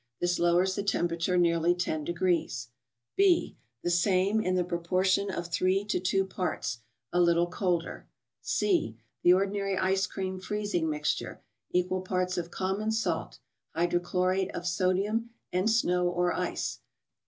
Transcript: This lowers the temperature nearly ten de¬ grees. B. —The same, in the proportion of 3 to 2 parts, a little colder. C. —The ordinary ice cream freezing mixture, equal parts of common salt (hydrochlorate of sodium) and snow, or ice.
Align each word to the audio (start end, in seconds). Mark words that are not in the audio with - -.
This 0.19 0.39
lowers 0.39 0.73
the 0.73 0.81
temperature 0.81 1.37
nearly 1.37 1.75
ten 1.75 2.03
de¬ 2.03 2.15
grees. 2.15 2.69
B. 3.15 3.55
—The 3.83 3.91
same, 3.91 4.41
in 4.41 4.55
the 4.55 4.63
proportion 4.63 5.29
of 5.29 5.49
3 5.53 5.85
to 5.85 5.99
2 5.99 6.25
parts, 6.25 6.79
a 7.13 7.21
little 7.21 7.45
colder. 7.45 8.07
C. 8.41 8.97
—The 9.21 9.33
ordinary 9.33 9.77
ice 9.77 10.07
cream 10.07 10.39
freezing 10.39 10.89
mixture, 10.89 11.43
equal 11.69 12.01
parts 12.01 12.35
of 12.39 12.49
common 12.49 12.89
salt 12.89 13.37
(hydrochlorate 13.75 14.49
of 14.55 14.65
sodium) 14.65 15.29
and 15.53 15.69
snow, 15.69 16.07
or 16.09 16.33
ice. 16.33 16.79